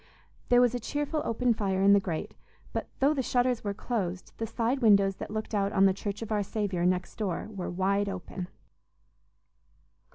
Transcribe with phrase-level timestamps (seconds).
[0.49, 2.33] There was a cheerful open fire in the grate,
[2.73, 6.23] but though the shutters were closed, the side windows that looked out on the Church
[6.23, 8.47] of our Saviour, next door, were wide open.